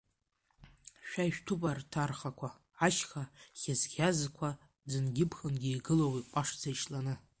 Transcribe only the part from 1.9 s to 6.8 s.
архақәа, ашьха ӷьазӷьазқәа, ӡынгьы-ԥхынгьы игылоу иҟәашӡа